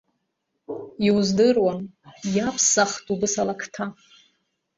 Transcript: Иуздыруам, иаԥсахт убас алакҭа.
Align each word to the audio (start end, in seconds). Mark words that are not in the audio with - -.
Иуздыруам, 1.07 1.79
иаԥсахт 2.35 3.05
убас 3.13 3.33
алакҭа. 3.41 3.85